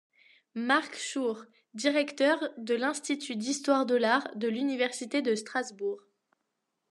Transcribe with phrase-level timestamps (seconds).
[0.55, 1.45] Marc Schurr,
[1.75, 6.01] directeur de l'Institut d'histoire de l'art de l'université de Strasbourg.